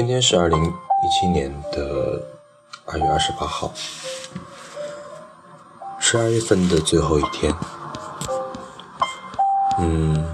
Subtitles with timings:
[0.00, 2.26] 今天是二零一七年的
[2.86, 3.70] 二月二十八号，
[5.98, 7.54] 十二月份的最后一天。
[9.78, 10.26] 嗯，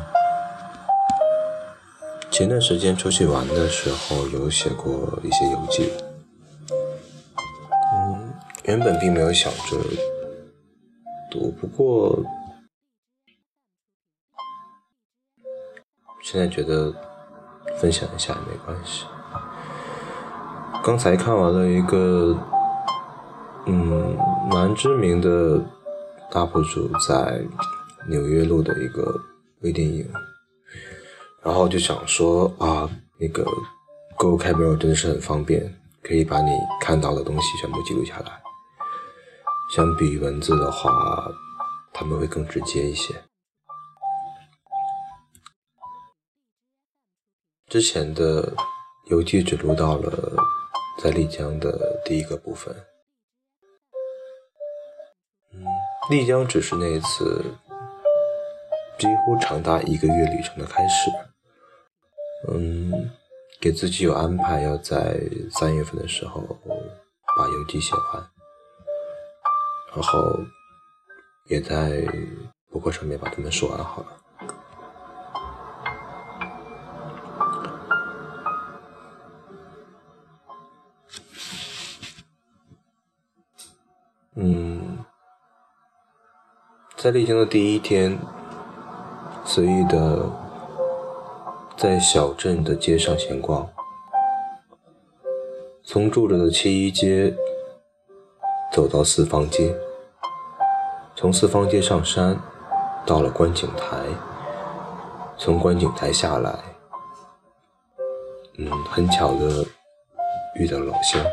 [2.30, 5.92] 前段时间出去玩的时候有写过一些游记。
[7.92, 8.32] 嗯，
[8.66, 9.76] 原本并没有想着
[11.28, 12.22] 读，不过
[16.22, 16.94] 现在觉得
[17.80, 19.04] 分享一下也没关系。
[20.86, 22.38] 刚才看完了一个，
[23.66, 24.16] 嗯，
[24.48, 25.60] 蛮知名的
[26.30, 27.44] UP 主在
[28.08, 29.20] 纽约录的一个
[29.62, 30.08] 微电影，
[31.42, 33.44] 然后就想说啊，那个
[34.16, 38.40] Go Camera 真的是很方便，可以把你看到的东西全部记录下来。
[39.74, 41.28] 相比文字的话，
[41.92, 43.12] 他们会更直接一些。
[47.66, 48.52] 之前的
[49.06, 50.36] 游记只录到了。
[50.98, 52.74] 在丽江的第一个部分，
[55.52, 55.64] 嗯，
[56.10, 57.44] 丽江只是那一次
[58.98, 61.10] 几乎长达一个月旅程的开始，
[62.48, 63.10] 嗯，
[63.60, 66.40] 给自己有安排，要在三月份的时候
[67.36, 68.30] 把游记写完，
[69.94, 70.38] 然后
[71.48, 72.06] 也在
[72.70, 74.22] 博客上面把它们说完好了。
[84.38, 84.98] 嗯，
[86.94, 88.18] 在丽江的第一天，
[89.46, 90.30] 随意的
[91.74, 93.66] 在小镇的街上闲逛，
[95.82, 97.34] 从住着的七一街
[98.70, 99.74] 走到四方街，
[101.14, 102.38] 从四方街上山，
[103.06, 103.96] 到了观景台，
[105.38, 106.58] 从观景台下来，
[108.58, 109.64] 嗯，很巧的
[110.56, 111.24] 遇到老乡，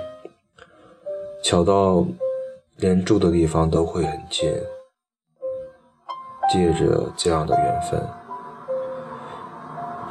[1.43, 2.05] 巧到。
[2.77, 4.51] 连住的地方都会很近，
[6.51, 8.09] 借着这样的缘分，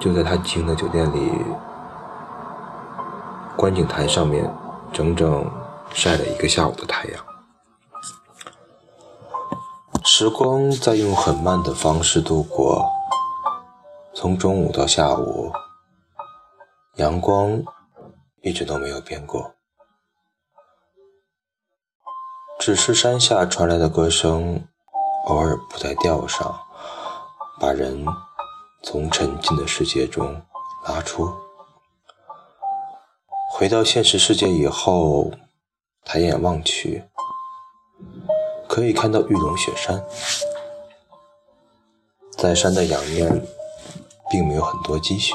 [0.00, 1.30] 就在他经营的酒店里，
[3.56, 4.50] 观景台上面
[4.92, 5.50] 整整
[5.92, 7.24] 晒了一个下午的太阳。
[10.04, 12.88] 时光在用很慢的方式度过，
[14.14, 15.52] 从中午到下午，
[16.96, 17.62] 阳光
[18.40, 19.52] 一直都没有变过。
[22.64, 24.62] 只是山下传来的歌声，
[25.26, 26.60] 偶尔不在调上，
[27.58, 28.06] 把人
[28.84, 30.40] 从沉静的世界中
[30.86, 31.28] 拉出。
[33.50, 35.32] 回到现实世界以后，
[36.04, 37.02] 抬眼望去，
[38.68, 40.00] 可以看到玉龙雪山。
[42.38, 43.44] 在山的阳面，
[44.30, 45.34] 并没有很多积雪，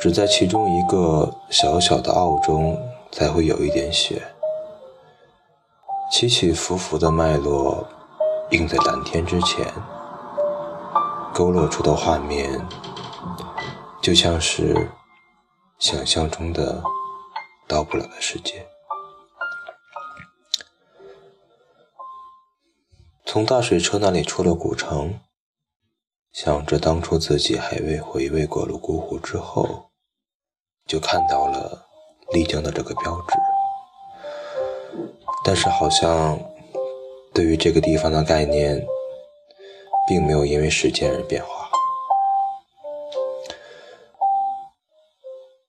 [0.00, 2.74] 只在其中一个小小的坳中
[3.10, 4.22] 才会有一点雪。
[6.12, 7.88] 起起伏伏的脉络
[8.50, 9.72] 映在蓝天之前，
[11.32, 12.68] 勾勒出的画面
[14.02, 14.90] 就像是
[15.78, 16.84] 想象中的
[17.66, 18.68] 到不了的世界。
[23.24, 25.18] 从大水车那里出了古城，
[26.30, 29.90] 想着当初自己还未回味过泸沽湖之后，
[30.86, 31.86] 就看到了
[32.34, 33.41] 丽江的这个标志。
[35.44, 36.38] 但是好像
[37.34, 38.86] 对于这个地方的概念，
[40.06, 41.48] 并没有因为时间而变化。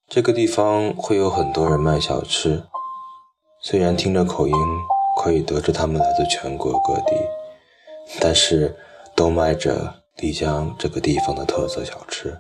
[0.08, 2.64] 这个地方会有很多人卖小吃，
[3.60, 4.54] 虽然听着口音
[5.18, 7.16] 可以得知他们来自全国各地，
[8.20, 8.78] 但是
[9.16, 12.40] 都卖着丽江这个地方的特色小吃。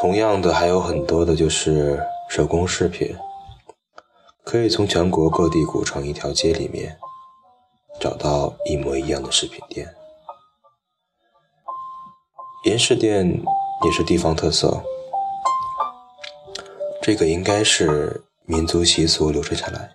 [0.00, 3.16] 同样的，还有很多的就是手工饰品。
[4.52, 6.98] 可以从全国各地古城一条街里面
[7.98, 9.94] 找到一模一样的饰品店。
[12.66, 13.42] 银饰店
[13.82, 14.82] 也是地方特色，
[17.00, 19.92] 这个应该是民族习俗流传下来，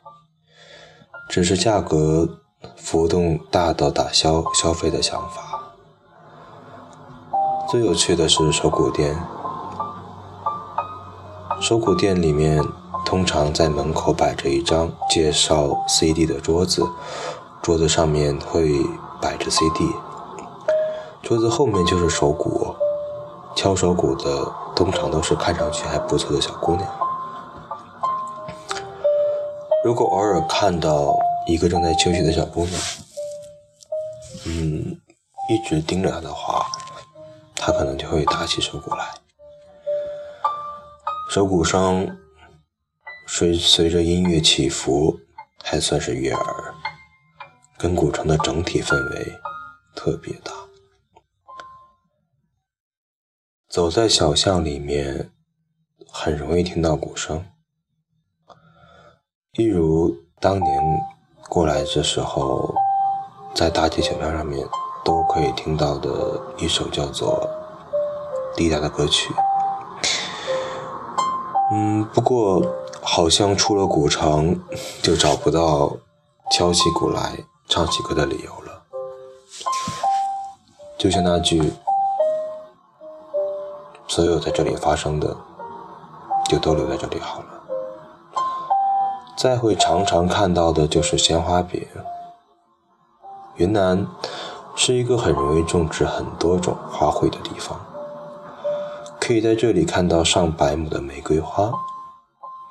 [1.30, 2.42] 只是价格
[2.76, 5.76] 浮动大到打消消费的想法。
[7.70, 9.16] 最有趣的是手鼓店，
[11.62, 12.60] 手鼓店里面。
[13.08, 16.86] 通常在门口摆着一张介绍 CD 的桌子，
[17.64, 18.70] 桌子上面会
[19.22, 19.90] 摆着 CD，
[21.24, 22.76] 桌子后面就是手鼓，
[23.56, 26.86] 敲手鼓的通常都是看上去还不错的小姑娘。
[29.86, 31.18] 如果偶尔看到
[31.48, 32.82] 一个正在休息的小姑娘，
[34.48, 35.00] 嗯，
[35.50, 36.66] 一直盯着她的话，
[37.56, 39.06] 她可能就会打起手鼓来。
[41.30, 42.18] 手鼓声
[43.30, 45.20] 随随着音乐起伏，
[45.62, 46.74] 还算是悦耳，
[47.78, 49.34] 跟古城的整体氛围
[49.94, 50.54] 特别大。
[53.70, 55.30] 走在小巷里面，
[56.10, 57.46] 很容易听到鼓声，
[59.52, 60.82] 一如当年
[61.50, 62.74] 过来的时候，
[63.54, 64.66] 在大街小巷上面
[65.04, 67.48] 都可以听到的一首叫做
[68.56, 69.34] 《滴答》的歌曲。
[71.74, 72.62] 嗯，不过
[73.10, 74.62] 好像出了古城，
[75.02, 75.96] 就找不到
[76.52, 77.38] 敲起鼓来
[77.70, 78.84] 唱起歌的理由了。
[80.98, 81.74] 就像那句。
[84.10, 85.36] 所有在这里发生的，
[86.50, 87.46] 就都留在这里好了。
[89.38, 91.86] 再会常常看到的就是鲜花饼。
[93.56, 94.08] 云南
[94.76, 97.80] 是一个很容易种植很多种花卉的地方，
[99.20, 101.72] 可以在这里看到上百亩的玫瑰花，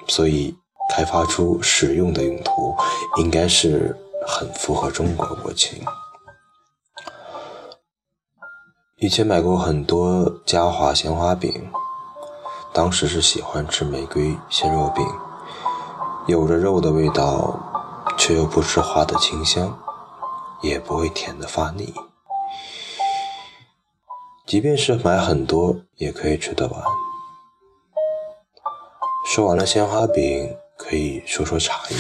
[0.09, 0.57] 所以
[0.91, 2.75] 开发出实用的用途，
[3.17, 5.85] 应该是很符合中国国情。
[8.99, 11.71] 以前买过很多嘉华鲜花饼，
[12.73, 15.07] 当时是喜欢吃玫瑰鲜肉饼，
[16.27, 17.59] 有着肉的味道，
[18.17, 19.79] 却又不失花的清香，
[20.63, 21.93] 也不会甜的发腻。
[24.47, 26.83] 即便是买很多，也可以吃得完。
[29.37, 31.97] 说完了鲜花饼，可以说说茶叶。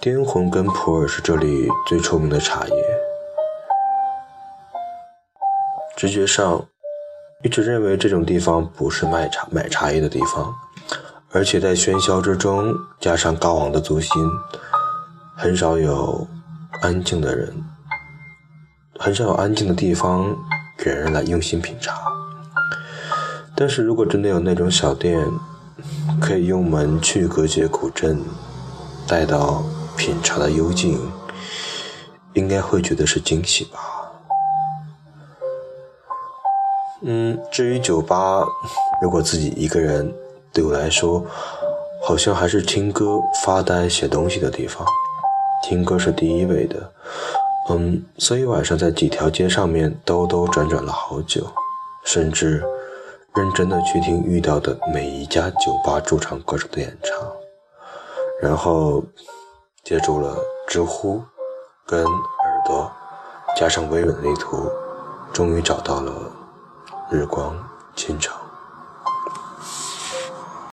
[0.00, 2.74] 滇红跟普洱是这里最出名的茶叶。
[5.96, 6.64] 直觉上，
[7.42, 10.54] 一直认为这种地方不是卖茶买茶叶的地方，
[11.32, 14.10] 而且在喧嚣之中，加上高昂的租金，
[15.36, 16.24] 很少有
[16.82, 17.52] 安静的人，
[19.00, 20.36] 很少有安静的地方
[20.78, 22.00] 给人来用心品茶。
[23.56, 25.28] 但是如果真的有那种小店，
[26.20, 28.22] 可以用门去隔绝古镇，
[29.06, 29.62] 带到
[29.96, 30.98] 品茶的幽静，
[32.34, 33.80] 应该会觉得是惊喜吧。
[37.02, 38.44] 嗯，至于酒吧，
[39.02, 40.10] 如果自己一个人，
[40.52, 41.26] 对我来说，
[42.02, 44.86] 好像还是听歌、发呆、写东西的地方。
[45.62, 46.92] 听歌是第一位的，
[47.70, 51.46] 嗯，所以晚上在几条街上面兜兜转转了好久，
[52.04, 52.64] 甚至
[53.36, 57.18] 认真的去听遇到的每一家酒吧驻唱歌手的演唱，
[58.40, 59.02] 然后
[59.82, 60.36] 借助了
[60.68, 61.20] 知乎
[61.84, 62.90] 跟耳朵，
[63.56, 64.70] 加上微软地图，
[65.32, 66.12] 终于找到了。
[67.10, 67.54] 日光
[67.94, 68.34] 倾城。